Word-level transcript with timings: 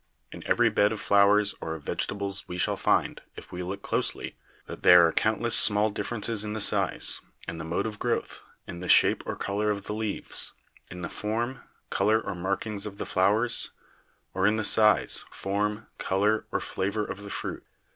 In 0.31 0.41
every 0.47 0.71
bed 0.71 0.91
of 0.91 0.99
flowers 0.99 1.53
or 1.61 1.75
of 1.75 1.83
vegetables 1.83 2.47
we 2.47 2.57
shall 2.57 2.75
find, 2.75 3.21
if 3.35 3.51
we 3.51 3.61
look 3.61 3.83
closely, 3.83 4.35
that 4.65 4.81
there 4.81 5.05
are 5.07 5.11
countless 5.11 5.53
small 5.55 5.91
differences 5.91 6.43
in 6.43 6.53
the 6.53 6.59
size, 6.59 7.21
in 7.47 7.59
the 7.59 7.63
mode 7.63 7.85
of 7.85 7.99
growth, 7.99 8.41
in 8.65 8.79
the 8.79 8.89
shape 8.89 9.21
or 9.27 9.35
color 9.35 9.69
of 9.69 9.83
the 9.83 9.93
leaves, 9.93 10.53
in 10.89 11.01
the 11.01 11.07
form, 11.07 11.61
color 11.91 12.19
or 12.19 12.33
markings 12.33 12.87
of 12.87 12.97
the 12.97 13.05
flowers, 13.05 13.73
or 14.33 14.47
in 14.47 14.55
the 14.55 14.63
size, 14.63 15.23
form, 15.29 15.85
color 15.99 16.47
or 16.51 16.59
flavor 16.59 17.05
of 17.05 17.21
the 17.21 17.29
fruit. 17.29 17.63